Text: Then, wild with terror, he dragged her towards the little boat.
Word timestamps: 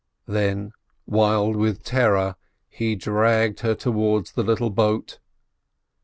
Then, 0.25 0.71
wild 1.05 1.55
with 1.55 1.83
terror, 1.83 2.35
he 2.69 2.95
dragged 2.95 3.59
her 3.59 3.75
towards 3.75 4.31
the 4.31 4.41
little 4.41 4.71
boat. 4.71 5.19